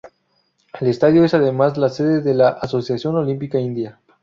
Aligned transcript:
El 0.79 0.87
estadio 0.87 1.23
es 1.23 1.35
además 1.35 1.77
la 1.77 1.87
sede 1.89 2.21
de 2.21 2.33
la 2.33 2.49
Asociación 2.49 3.17
Olímpica 3.17 3.59
India. 3.59 4.01